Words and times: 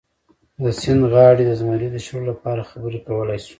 د 0.63 0.65
سیند 0.79 1.03
غاړې 1.11 1.43
د 1.47 1.51
زمري 1.59 1.87
د 1.91 1.97
شړلو 2.05 2.29
لپاره 2.31 2.67
خبرې 2.71 2.99
کولی 3.07 3.37
شو. 3.45 3.49